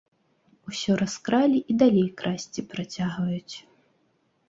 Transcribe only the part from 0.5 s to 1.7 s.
Усё раскралі,